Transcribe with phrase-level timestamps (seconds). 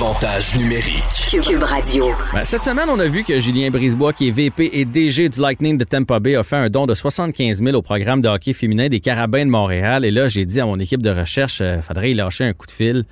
[0.00, 1.42] Avantage numérique.
[1.42, 2.10] Cube Radio.
[2.32, 5.40] Ben, cette semaine, on a vu que Julien Brisebois, qui est VP et DG du
[5.40, 8.52] Lightning de Tampa Bay, a fait un don de 75 000 au programme de hockey
[8.52, 10.04] féminin des Carabins de Montréal.
[10.04, 12.66] Et là, j'ai dit à mon équipe de recherche, euh, faudrait y lâcher un coup
[12.66, 13.06] de fil.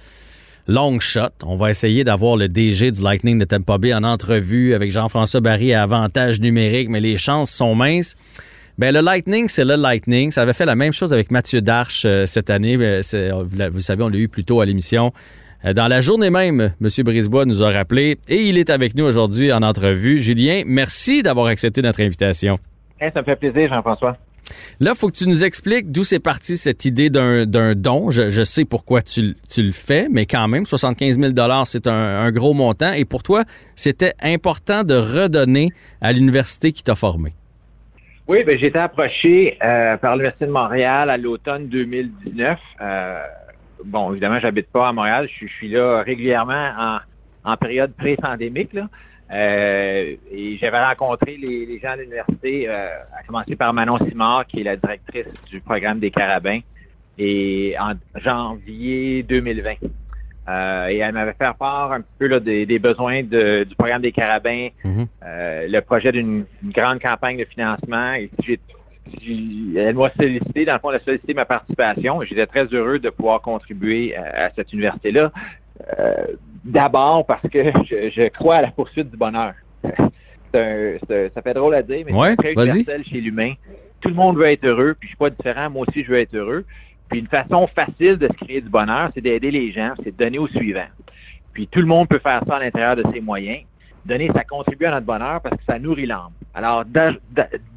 [0.68, 1.30] Long shot.
[1.44, 5.40] On va essayer d'avoir le DG du Lightning de Tampa Bay en entrevue avec Jean-François
[5.40, 8.14] Barry à avantage numérique, mais les chances sont minces.
[8.78, 10.30] Ben, le Lightning, c'est le Lightning.
[10.30, 12.76] Ça avait fait la même chose avec Mathieu Darche euh, cette année.
[12.76, 15.12] Ben, Vous, la- vous savez, on l'a eu plus tôt à l'émission.
[15.66, 16.88] Euh, Dans la journée même, M.
[17.04, 20.22] Brisebois nous a rappelé et il est avec nous aujourd'hui en entrevue.
[20.22, 22.58] Julien, merci d'avoir accepté notre invitation.
[23.00, 24.16] Hey, ça me fait plaisir, Jean-François.
[24.78, 28.10] Là, il faut que tu nous expliques d'où c'est parti cette idée d'un don.
[28.10, 31.32] Je, je sais pourquoi tu, tu le fais, mais quand même, 75 000
[31.64, 32.92] c'est un, un gros montant.
[32.92, 33.42] Et pour toi,
[33.74, 35.70] c'était important de redonner
[36.00, 37.32] à l'université qui t'a formé.
[38.28, 42.58] Oui, ben, j'ai été approché euh, par l'Université de Montréal à l'automne 2019.
[42.80, 43.18] Euh,
[43.84, 45.26] bon, évidemment, j'habite pas à Montréal.
[45.28, 46.98] Je, suis- je suis là régulièrement en,
[47.44, 48.72] en période pré-pandémique.
[48.72, 48.88] là.
[49.32, 54.46] Euh, et j'avais rencontré les, les gens de l'université, euh, à commencer par Manon Simard,
[54.46, 56.60] qui est la directrice du programme des Carabins,
[57.18, 59.74] et en janvier 2020.
[60.48, 63.74] Euh, et elle m'avait fait part un petit peu là, des, des besoins de- du
[63.74, 65.06] programme des Carabins, Mhm.
[65.24, 68.12] euh, le projet d'une une grande campagne de financement.
[68.14, 68.60] Et j'ai-
[69.76, 72.20] elle m'a sollicité, dans le fond, elle a sollicité ma participation.
[72.22, 75.32] J'étais très heureux de pouvoir contribuer à, à cette université-là.
[75.98, 76.26] Euh,
[76.64, 79.52] D'abord parce que je, je crois à la poursuite du bonheur.
[80.52, 80.60] C'est
[81.12, 83.52] un- ça fait drôle à dire, mais Ouais, c'est très universel chez l'humain.
[84.00, 85.68] Tout le monde veut être heureux, puis je suis pas différent.
[85.70, 86.64] Moi aussi, je veux être heureux.
[87.10, 90.24] Puis une façon facile de se créer du bonheur, c'est d'aider les gens, c'est de
[90.24, 90.86] donner au suivant.
[91.52, 93.60] Puis tout le monde peut faire ça à l'intérieur de ses moyens.
[94.06, 96.32] Donner, ça contribue à notre bonheur parce que ça nourrit l'âme.
[96.54, 96.84] Alors,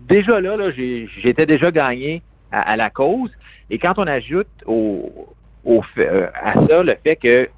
[0.07, 3.31] déjà là, là j'étais déjà gagné à, à la cause.
[3.69, 5.29] Et quand on ajoute au,
[5.65, 7.49] au euh, à ça le fait que,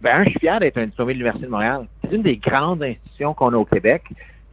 [0.00, 1.86] ben, je suis fier d'être un diplômé de l'Université de Montréal.
[2.02, 4.02] C'est une des grandes institutions qu'on a au Québec.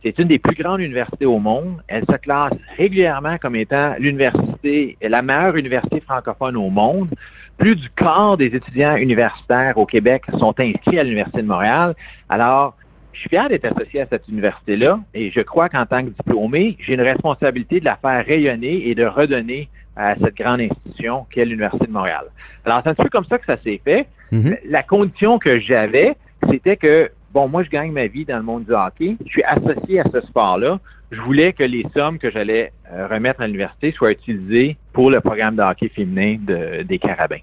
[0.03, 1.81] C'est une des plus grandes universités au monde.
[1.87, 7.09] Elle se classe régulièrement comme étant l'université, la meilleure université francophone au monde.
[7.57, 11.95] Plus du quart des étudiants universitaires au Québec sont inscrits à l'Université de Montréal.
[12.29, 12.75] Alors,
[13.15, 16.77] je suis fier d'être associé à cette université-là et je crois qu'en tant que diplômé,
[16.79, 21.45] j'ai une responsabilité de la faire rayonner et de redonner à cette grande institution qu'est
[21.45, 22.25] l'Université de Montréal.
[22.65, 24.07] Alors, c'est un peu comme ça que ça s'est fait.
[24.31, 24.57] Mhm.
[24.69, 26.15] La condition que j'avais,
[26.49, 29.15] c'était que, bon, moi, je gagne ma vie dans le monde du hockey.
[29.25, 30.79] Je suis associé à ce sport-là.
[31.11, 35.21] Je voulais que les sommes que j'allais euh, remettre à l'université soient utilisées pour le
[35.21, 37.37] programme de hockey féminin de- des Carabins.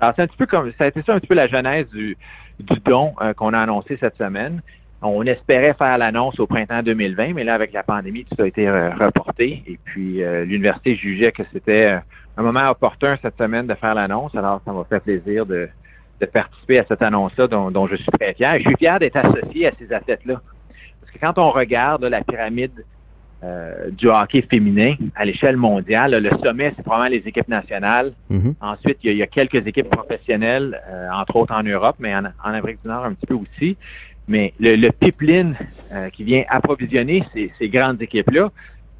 [0.00, 1.86] Alors, c'est un petit peu comme, ça a été ça un petit peu la genèse
[1.90, 2.16] du,
[2.60, 4.62] du don euh, qu'on a annoncé cette semaine.
[5.00, 8.66] On espérait faire l'annonce au printemps 2020, mais là, avec la pandémie, tout a été
[8.66, 9.62] euh, reporté.
[9.66, 11.98] Et puis, euh, l'université jugeait que c'était euh,
[12.36, 14.34] un moment opportun cette semaine de faire l'annonce.
[14.34, 15.68] Alors, ça m'a fait plaisir de,
[16.20, 18.54] de participer à cette annonce-là dont, dont je suis très fier.
[18.54, 20.40] Et je suis fier d'être associé à ces athlètes-là.
[21.00, 22.84] Parce que quand on regarde là, la pyramide
[23.44, 28.12] euh, du hockey féminin à l'échelle mondiale, là, le sommet, c'est probablement les équipes nationales.
[28.30, 28.54] Mhm.
[28.60, 31.94] Ensuite, il y, a, il y a quelques équipes professionnelles, euh, entre autres en Europe,
[32.00, 33.76] mais en, en Amérique du Nord un petit peu aussi.
[34.28, 35.56] Mais le, pipeline
[35.90, 38.50] euh, qui vient approvisionner ces, grandes équipes-là,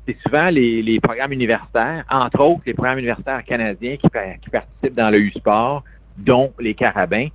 [0.06, 4.94] c'est souvent les, programmes universitaires, entre autres les programmes universitaires canadiens qui, pa- qui participent
[4.94, 5.84] dans le U-Sport,
[6.16, 7.28] dont les Carabins.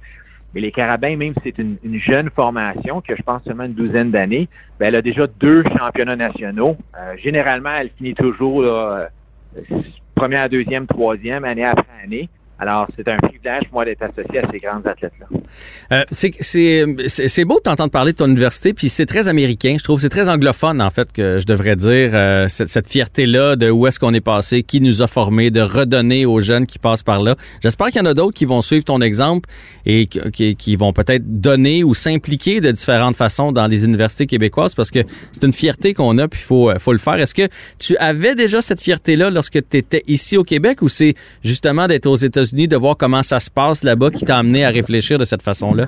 [0.54, 3.64] Mais les Carabins, même si c'est une, une jeune formation qui a, je pense, seulement
[3.64, 4.48] une douzaine d'années,
[4.80, 6.78] ben, elle a déjà deux championnats nationaux.
[6.98, 9.06] Euh, généralement, elle finit toujours euh,
[10.16, 12.30] première, deuxième, troisième, année après année.
[12.60, 15.26] Alors, c'est un privilège moi d'être associé à ces grands athlètes-là.
[15.92, 19.76] Euh, c'est- beau de t'entendre parler de ton université, puis c'est très américain.
[19.78, 23.56] Je trouve c'est très anglophone, en fait, que je devrais dire, euh, cette, cette fierté-là
[23.58, 26.80] de où est-ce qu'on est passé, qui nous a formés, de redonner aux jeunes qui
[26.80, 27.36] passent par là.
[27.62, 29.50] J'espère qu'il y en a d'autres qui vont suivre ton exemple
[29.86, 34.74] et qui, qui- vont peut-être donner ou s'impliquer de différentes façons dans les universités québécoises,
[34.76, 35.00] parce que
[35.34, 37.16] c'est une fierté qu'on a, puis il faut, faut le faire.
[37.16, 37.48] Est-ce que
[37.80, 41.14] tu avais déjà cette fierté-là lorsque tu étais ici au Québec, ou c'est
[41.44, 44.66] justement d'être aux États États-Unis, de voir comment ça se passe là-bas, qui t'a amené
[44.66, 45.88] à réfléchir de cette façon-là?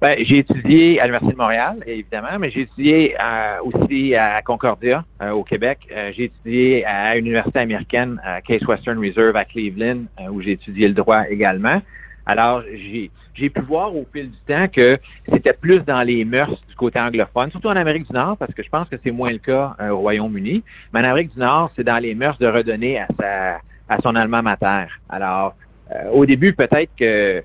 [0.00, 5.04] Ben, j'ai étudié à l'Université de Montréal, évidemment, mais j'ai étudié euh, aussi à Concordia,
[5.20, 5.80] euh, au Québec.
[5.92, 10.52] Euh, j'ai étudié à une université américaine, à Case Western Reserve à Cleveland, où j'ai
[10.52, 11.82] étudié le droit également.
[12.24, 13.10] Alors, j'ai,
[13.50, 14.98] pu voir au fil du temps que
[15.32, 18.62] c'était plus dans les mœurs du côté anglophone, surtout en Amérique du Nord, parce que
[18.62, 20.62] je pense que c'est moins le cas au Royaume-Uni.
[20.92, 23.60] Mais en Amérique du Nord, c'est dans les mœurs de redonner à sa
[23.90, 24.86] à son alma mater.
[25.08, 25.54] Alors,
[26.12, 27.42] au début, peut-être que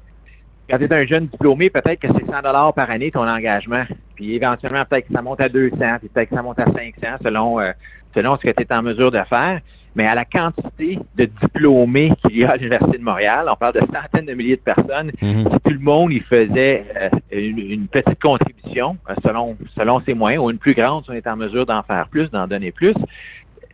[0.69, 3.83] quand tu es un jeune diplômé, peut-être que c'est 100 dollars par année ton engagement.
[4.15, 7.17] Puis éventuellement, peut-être que ça monte à 200, puis peut-être que ça monte à 500
[7.23, 7.71] selon, euh,
[8.15, 9.61] selon ce que tu es en mesure de faire.
[9.95, 13.75] Mais à la quantité de diplômés qu'il y a à l'Université de Montréal, on parle
[13.75, 15.43] de centaines de milliers de personnes, Mhm.
[15.51, 20.13] si tout le monde y faisait euh, une, une petite contribution euh, selon, selon ses
[20.13, 22.71] moyens, ou une plus grande si on est en mesure d'en faire plus, d'en donner
[22.71, 22.93] plus,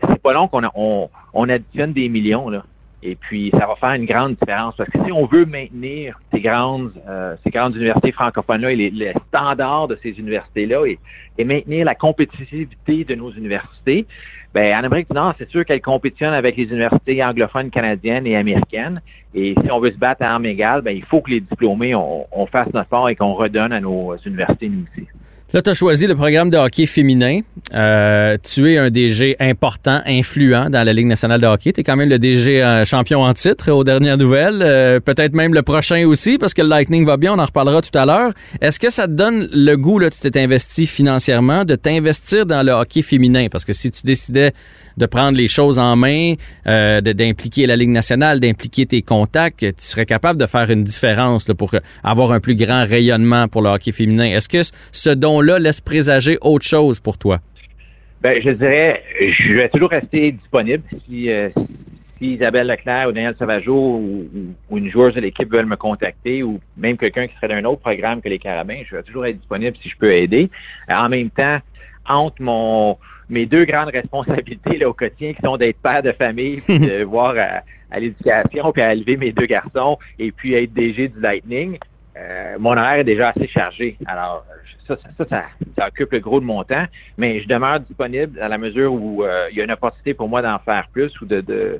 [0.08, 2.50] c'est pas long qu'on on, on additionne des millions.
[2.50, 2.64] Là.
[3.04, 4.76] Et puis, ça va faire une grande différence.
[4.76, 9.14] Parce que si on veut maintenir ces grandes, euh, ces grandes universités francophones-là et les,
[9.30, 11.00] standards de ces universités-là et,
[11.38, 14.06] et maintenir la compétitivité de nos universités,
[14.54, 18.36] ben, en Amérique du Nord, c'est sûr qu'elles compétitionnent avec les universités anglophones canadiennes et
[18.36, 19.02] américaines.
[19.34, 21.96] Et si on veut se battre à armes égales, ben, il faut que les diplômés,
[21.96, 25.08] on, on fasse notre part et qu'on redonne à nos universités, nous aussi.
[25.54, 27.42] Là, tu as choisi le programme de hockey féminin.
[27.74, 31.74] Euh, tu es un DG important, influent dans la Ligue nationale de hockey.
[31.74, 34.62] Tu es quand même le DG euh, champion en titre aux dernières nouvelles.
[34.62, 37.82] Euh, Peut-être même le prochain aussi, parce que le Lightning va bien, on en reparlera
[37.82, 38.32] tout à l'heure.
[38.62, 42.64] Est-ce que ça te donne le goût, là, tu t'es investi financièrement, de t'investir dans
[42.64, 43.48] le hockey féminin?
[43.52, 44.54] Parce que si tu décidais
[44.98, 46.36] de prendre les choses en main,
[46.68, 51.48] euh, d'impliquer la Ligue nationale, d'impliquer tes contacts, tu serais capable de faire une différence
[51.48, 54.26] là, pour avoir un plus grand rayonnement pour le hockey féminin.
[54.26, 54.62] Est-ce que
[54.92, 55.10] ce
[55.42, 57.40] don-là laisse présager autre chose pour toi?
[58.22, 61.50] Ben, je dirais, je vais toujours rester disponible si, euh,
[62.20, 63.74] si Isabelle Leclerc ou Daniel Sauvageau
[64.70, 67.82] ou, une joueuse de l'équipe veulent me contacter ou même quelqu'un qui serait d'un autre
[67.82, 70.52] programme que les Carabins, je vais toujours être disponible si je peux aider.
[70.88, 71.58] En même temps,
[72.08, 72.98] entre mon
[73.30, 77.04] mes deux grandes responsabilités là, au quotidien qui sont d'être père de famille, puis de
[77.06, 81.20] voir à, à l'éducation, puis à élever mes deux garçons, et puis être DG du
[81.22, 81.78] Lightning,
[82.18, 83.98] euh, mon horaire est déjà assez chargé.
[84.06, 84.46] Alors,
[84.88, 85.26] ça, ça,
[85.78, 86.86] ça, occupe le gros de mon temps,
[87.18, 90.28] mais je demeure disponible à la mesure où euh, il y a une opportunité pour
[90.28, 91.80] moi d'en faire plus ou de, de,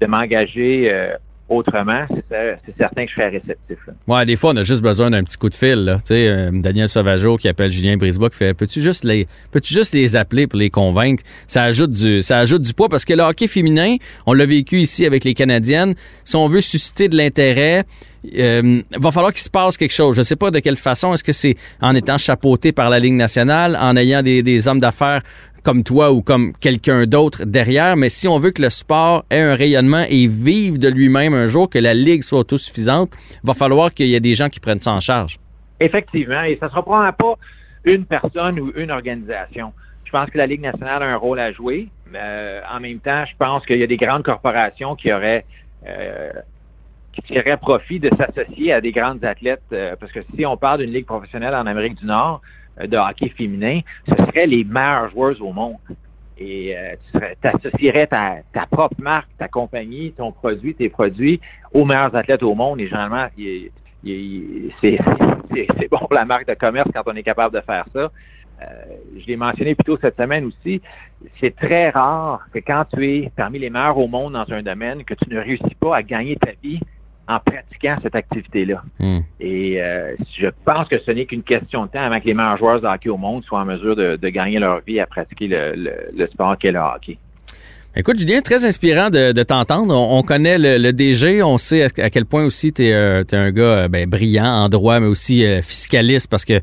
[0.00, 1.16] de m'engager euh,
[1.50, 2.06] autrement.
[2.08, 3.76] C'est cer- c'est certain que je serais réceptif.
[3.86, 3.92] là.
[4.06, 5.84] Ouais, des fois, on a juste besoin d'un petit coup de fil.
[5.84, 5.98] Là.
[6.10, 10.16] Euh, Daniel Sauvageau qui appelle Julien Brisebois qui fait Peux-tu juste les peux-tu juste les
[10.16, 11.22] appeler pour les convaincre?
[11.46, 14.78] Ça ajoute du ça ajoute du poids parce que le hockey féminin, on l'a vécu
[14.80, 15.94] ici avec les Canadiennes.
[16.24, 17.84] Si on veut susciter de l'intérêt,
[18.38, 20.14] euh, va falloir qu'il se passe quelque chose.
[20.16, 21.14] Je sais pas de quelle façon.
[21.14, 25.22] Est-ce que c'est en étant chapeauté par la Ligue nationale, en ayant des hommes d'affaires
[25.62, 29.40] comme toi ou comme quelqu'un d'autre derrière, mais si on veut que le sport ait
[29.40, 33.12] un rayonnement et vive de lui-même un jour, que la Ligue soit autosuffisante,
[33.42, 35.38] va falloir qu'il y ait des gens qui prennent ça en charge.
[35.78, 37.34] Effectivement, et ça ne sera probablement pas
[37.84, 39.72] une personne ou une organisation.
[40.04, 41.88] Je pense que la Ligue nationale a un rôle à jouer.
[42.14, 45.44] Euh, en même temps, je pense qu'il y a des grandes corporations qui auraient
[45.86, 46.32] euh,
[47.12, 49.62] qui tireraient profit de s'associer à des grandes athlètes.
[49.72, 52.40] euh, parce que si on parle d'une ligue professionnelle en Amérique du Nord
[52.78, 55.76] de hockey féminin, ce seraient les meilleures joueuses au monde.
[56.38, 61.38] Et euh, tu associerais ta, ta propre marque, ta compagnie, ton produit, tes produits
[61.72, 62.80] aux meilleurs athlètes au monde.
[62.80, 63.26] Et généralement,
[64.80, 68.10] c'est bon pour la marque de commerce quand on est capable de faire ça.
[68.62, 68.66] Euh,
[69.18, 70.82] je l'ai mentionné plus tôt cette semaine aussi,
[71.40, 75.02] c'est très rare que quand tu es parmi les meilleurs au monde dans un domaine,
[75.04, 76.80] que tu ne réussis pas à gagner ta vie
[77.30, 78.82] en pratiquant cette activité-là.
[78.98, 79.20] Hmm.
[79.38, 82.56] Et euh, je pense que ce n'est qu'une question de temps avant que les meilleurs
[82.56, 85.46] joueurs de hockey au monde soient en mesure de, de gagner leur vie à pratiquer
[85.48, 87.18] le, le, le sport qu'est le hockey.
[87.96, 89.92] Écoute, Julien, c'est très inspirant de, de t'entendre.
[89.92, 93.50] On, on connaît le, le DG, on sait à, quel point aussi tu es, un
[93.50, 96.60] gars euh, ben, brillant en droit, mais aussi euh, fiscaliste, parce que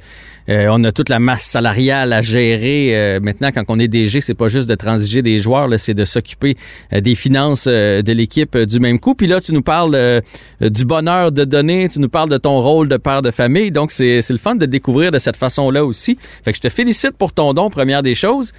[0.47, 2.91] euh, on a toute la masse salariale à gérer.
[2.95, 6.05] Euh, maintenant, quand on est DG, c'est pas juste de transiger des joueurs, c'est de
[6.05, 6.55] s'occuper
[6.93, 9.13] euh, des finances euh, de l'équipe euh, du même coup.
[9.13, 10.21] Puis là, tu nous parles euh,
[10.61, 13.71] du bonheur de donner, tu nous parles de ton rôle de père de famille.
[13.71, 16.17] Donc, c'est c'est le fun de découvrir de cette façon-là aussi.
[16.45, 18.53] Fait que je te félicite pour ton don, première des choses.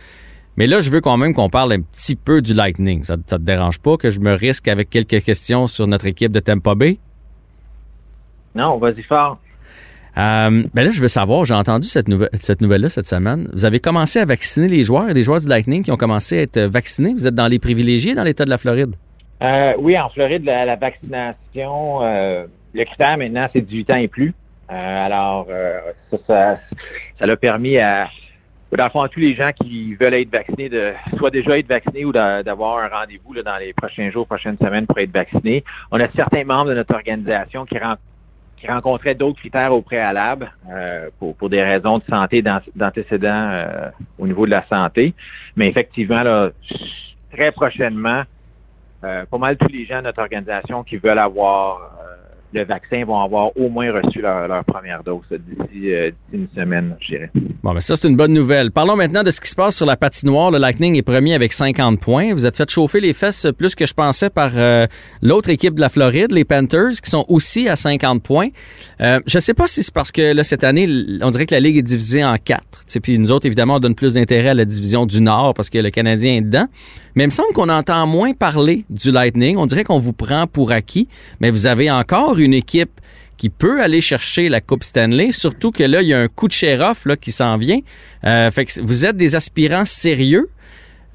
[0.59, 3.05] Mais là, je veux quand même qu'on parle un petit peu du Lightning.
[3.05, 6.33] Ça, ça te dérange pas que je me risque avec quelques questions sur notre équipe
[6.33, 6.99] de Tampa Bay?
[8.57, 9.39] Non, vas-y fort.
[10.17, 13.49] Euh, ben là, je veux savoir, j'ai entendu cette, nouvelle, cette nouvelle-là cette semaine.
[13.53, 15.05] Vous avez commencé à vacciner les joueurs.
[15.05, 17.15] Il y a des joueurs du Lightning qui ont commencé à être vaccinés.
[17.15, 18.97] Vous êtes dans les privilégiés dans l'État de la Floride?
[19.45, 24.09] Euh, oui, en Floride, la, la vaccination, euh, le critère maintenant, c'est 18 ans et
[24.09, 24.35] plus.
[24.73, 25.79] Euh, alors, euh,
[26.11, 26.61] ça, ça,
[27.17, 28.09] ça l'a permis à,
[28.77, 32.05] dans le fond, tous les gens qui veulent être vaccinés, de soit déjà être vaccinés
[32.05, 35.65] ou d'avoir un rendez-vous dans les prochains jours, prochaines semaines pour être vaccinés.
[35.91, 37.77] On a certains membres de notre organisation qui,
[38.59, 43.91] qui rencontraient d'autres critères au préalable euh, pour, pour, des raisons de santé, d'antécédents euh,
[44.19, 45.15] au niveau de la santé.
[45.57, 46.51] Mais effectivement, là,
[47.33, 48.23] très prochainement,
[49.05, 51.98] euh, pas mal tous les gens de notre organisation qui veulent avoir
[52.53, 57.09] le vaccin vont avoir au moins reçu leur, première dose d'ici euh, une semaine, je
[57.09, 57.31] dirais.
[57.63, 58.71] Bon, mais ça, c'est une bonne nouvelle.
[58.71, 60.51] Parlons maintenant de ce qui se passe sur la patinoire.
[60.51, 62.33] Le Lightning est premier avec 50 points.
[62.33, 64.87] Vous êtes fait chauffer les fesses plus que je pensais par euh,
[65.21, 68.49] l'autre équipe de la Floride, les Panthers, qui sont aussi à 50 points.
[69.01, 70.89] Euh, je ne sais pas si c'est parce que là, cette année,
[71.21, 72.85] on dirait que la Ligue est divisée en quatre.
[73.03, 75.79] Puis nous autres, évidemment, on donne plus d'intérêt à la division du Nord parce que
[75.79, 76.67] le Canadien est dedans.
[77.15, 79.57] Mais il me semble qu'on entend moins parler du Lightning.
[79.57, 81.09] On dirait qu'on vous prend pour acquis,
[81.41, 83.01] mais vous avez encore une équipe
[83.37, 86.49] qui peut aller chercher la Coupe Stanley, surtout que là, il y a un coup
[86.49, 87.79] de sheriff là, qui s'en vient.
[88.25, 90.49] Euh, fait que vous êtes des aspirants sérieux.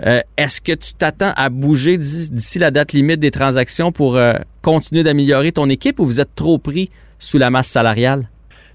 [0.06, 4.34] Euh, est-ce que tu t'attends à bouger d'ici la date limite des transactions pour euh,
[4.62, 6.90] continuer d'améliorer ton équipe ou vous êtes trop pris
[7.20, 8.30] sous la masse salariale?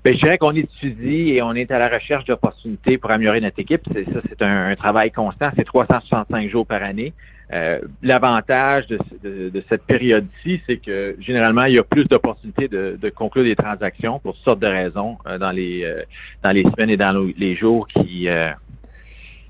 [0.05, 3.59] Bien, je dirais qu'on étudie et on est à la recherche d'opportunités pour améliorer notre
[3.59, 3.83] équipe.
[3.93, 5.51] Ça, c'est un, travail constant.
[5.57, 7.13] C'est 365 jours par année.
[7.53, 13.45] Euh, l'avantage de, cette période-ci, c'est que généralement, il y a plus d'opportunités de, conclure
[13.45, 16.03] des transactions pour toutes sortes de raisons euh, dans les euh,
[16.43, 18.29] dans les semaines et dans les jours qui,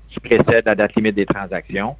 [0.09, 1.95] qui précèdent la date limite des transactions.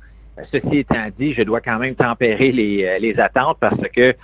[0.51, 4.15] Ceci étant dit, je dois quand même tempérer les, les attentes parce que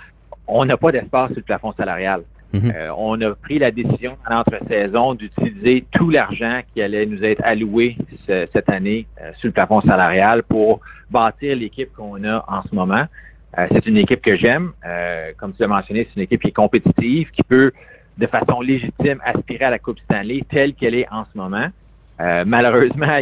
[0.46, 2.22] on n'a pas d'espace sur le plafond salarial.
[2.52, 2.72] Mhm.
[2.74, 7.42] Euh, on a pris la décision dans l'entre-saison d'utiliser tout l'argent qui allait nous être
[7.44, 12.74] alloué cette année euh, sur le plafond salarial pour bâtir l'équipe qu'on a en ce
[12.74, 13.04] moment.
[13.58, 14.72] Euh, c'est une équipe que j'aime.
[15.38, 17.72] comme tu l'as mentionné, c'est une équipe qui est compétitive, qui peut
[18.18, 21.68] de façon légitime aspirer à la Coupe Stanley telle qu'elle est en ce moment.
[22.46, 23.18] malheureusement,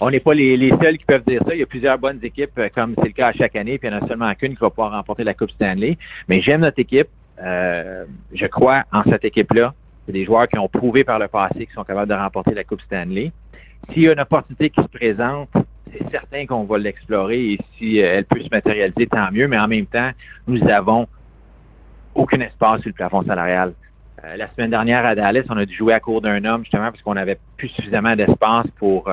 [0.00, 1.54] on n'est pas les, seuls qui peuvent dire ça.
[1.54, 3.92] Il y a plusieurs bonnes équipes, comme c'est le cas à chaque année, puis il
[3.92, 5.96] n'y en a seulement qu'une qui va pouvoir remporter la Coupe Stanley.
[6.28, 7.08] Mais j'aime notre équipe.
[7.40, 9.74] Euh, je crois en cette équipe-là.
[10.06, 12.64] C'est des joueurs qui ont prouvé par le passé qu'ils sont capables de remporter la
[12.64, 13.32] Coupe Stanley.
[13.92, 15.50] S'il y a une opportunité qui se présente,
[15.92, 19.48] c'est certain qu'on va l'explorer et si euh, elle peut se matérialiser, tant mieux.
[19.48, 20.10] Mais en même temps,
[20.46, 21.06] nous avons
[22.14, 23.72] aucun espace sur le plafond salarial.
[24.24, 26.90] Euh, la semaine dernière à Dallas, on a dû jouer à court d'un homme justement
[26.90, 29.10] parce qu'on n'avait plus suffisamment d'espace pour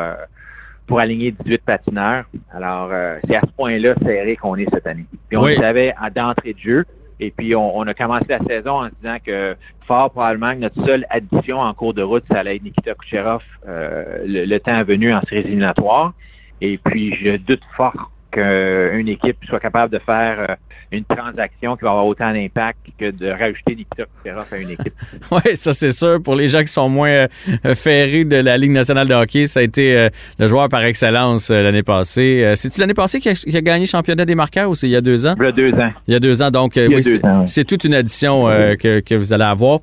[0.85, 2.25] pour aligner 18 patineurs.
[2.51, 2.89] Alors,
[3.27, 5.05] c'est à ce point-là serré qu'on est cette année.
[5.27, 6.85] Puis on le savait d'entrée de jeu.
[7.19, 11.05] Et puis, on, a commencé la saison en se disant que fort probablement notre seule
[11.09, 15.21] addition en cours de route, ça allait être Nikita Kucherov euh, le, temps venu en
[15.21, 16.13] séries éliminatoires.
[16.61, 20.55] Et puis, je doute fort qu'une équipe soit capable de faire euh,
[20.91, 24.93] une transaction qui va avoir autant d'impact que de rajouter Kucherov à une équipe.
[25.31, 26.21] oui, ça c'est sûr.
[26.21, 29.59] Pour les gens qui sont moins euh, ferrés de la Ligue nationale de hockey, ça
[29.59, 32.53] a été euh, le joueur par excellence l'année passée.
[32.55, 35.01] C'est-tu l'année passée qu'il a, gagné le championnat des marqueurs ou c'est il y a
[35.01, 35.36] deux ans?
[35.38, 35.91] Il y a deux ans.
[36.07, 36.51] Il y a deux ans.
[36.51, 37.03] Donc, oui,
[37.45, 39.79] c'est toute une addition que, que, vous allez avoir.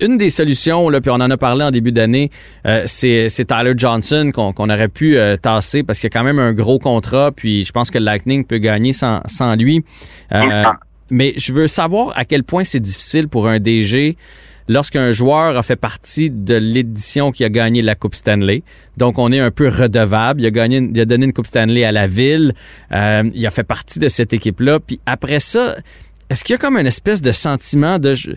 [0.00, 2.30] une des solutions, là, puis on en a parlé en début d'année,
[2.86, 6.78] c'est Tyler Johnson qu'on aurait pu tasser parce qu'il y a quand même un gros
[6.78, 7.32] contrat.
[7.32, 9.84] Puis je pense que le Lightning peut gagner sans, sans lui.
[10.32, 10.64] Euh,
[11.10, 14.16] mais je veux savoir à quel point c'est difficile pour un DG
[14.68, 18.62] lorsqu'un joueur a fait partie de l'édition qui a gagné la Coupe Stanley.
[18.96, 20.40] Donc, on est un peu redevable.
[20.40, 22.54] Il a, gagné, il a donné une Coupe Stanley à la ville.
[22.92, 24.80] Euh, il a fait partie de cette équipe-là.
[24.80, 25.76] Puis après ça,
[26.30, 28.30] est-ce qu'il y a comme une espèce de sentiment de je,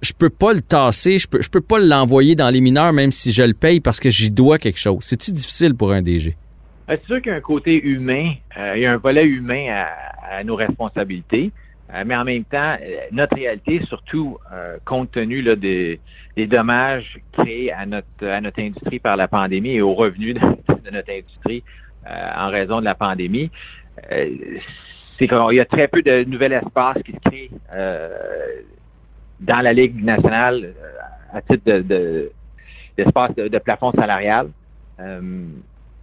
[0.00, 3.10] je, peux pas le tasser, je peux, je peux pas l'envoyer dans les mineurs même
[3.10, 4.98] si je le paye parce que j'y dois quelque chose?
[5.00, 6.36] C'est-tu difficile pour un DG?
[6.92, 8.34] Euh, c'est sûr qu'il y a un côté humain,
[8.74, 11.52] il y a un volet humain à, à nos responsabilités.
[11.94, 16.00] Euh, mais en même temps, euh, notre réalité, surtout euh, compte tenu là, des,
[16.36, 20.34] des, dommages créés à notre, à notre industrie par la pandémie et aux revenus
[20.84, 21.62] de, notre industrie
[22.04, 23.48] en raison de la pandémie,
[24.10, 27.50] c'est qu'il y a très peu de nouvel espace qui se crée
[29.38, 30.74] dans la Ligue nationale
[31.32, 32.32] à titre de,
[32.98, 34.48] d'espace de, de, plafond salarial.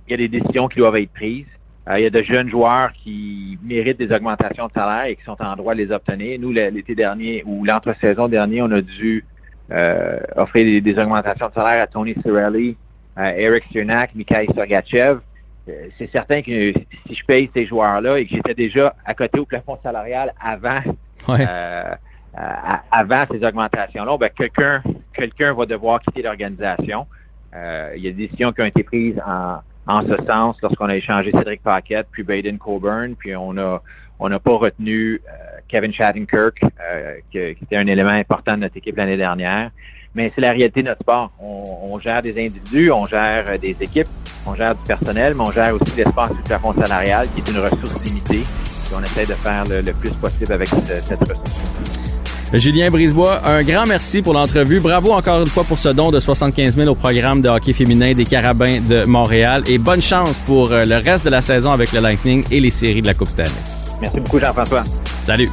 [0.10, 1.46] Il y a des décisions qui doivent être prises.
[1.88, 5.24] Euh, il y a de jeunes joueurs qui méritent des augmentations de salaire et qui
[5.24, 6.40] sont en droit de les obtenir.
[6.40, 9.24] Nous, l'été dernier ou l'entre-saison dernier, on a dû
[9.72, 12.76] euh, offrir des, augmentations de salaire à Tony Cirelli,
[13.16, 15.20] à Eric Cernak, Mikhail Sergachev.
[15.68, 16.74] Euh, c'est certain que
[17.08, 20.82] si je paye ces joueurs-là et que j'étais déjà à côté au plafond salarial avant
[22.92, 24.82] avant ces augmentations-là, ben quelqu'un
[25.14, 27.06] quelqu'un va devoir quitter l'organisation.
[27.54, 30.96] il y a des décisions qui ont été prises en, en ce sens lorsqu'on a
[30.96, 33.82] échangé Cédric Paquette puis Baden Coburn, puis on a
[34.20, 38.78] on n'a pas retenu euh, Kevin Shattenkirk, euh, qui, était un élément important de notre
[38.78, 39.72] équipe l'année dernière.
[40.14, 41.32] mais c'est la réalité de notre sport.
[41.40, 44.10] On, on, gère des individus, on gère euh, des équipes,
[44.46, 47.60] on gère du personnel, mais on gère aussi l'espace du plafond salarial, qui est une
[47.60, 48.42] ressource limitée.
[48.42, 51.99] Et on essaie de faire le, le plus possible avec cette, cette ressource.
[52.54, 54.80] Julien Brisebois, un grand merci pour l'entrevue.
[54.80, 58.14] Bravo encore une fois pour ce don de 75 000 au programme de hockey féminin
[58.14, 61.92] des Carabins de Montréal et bonne chance pour euh, le reste de la saison avec
[61.92, 63.52] le Lightning et les séries de la Coupe Stanley.
[64.02, 64.84] Merci beaucoup, Jean-François.
[65.26, 65.48] Salut.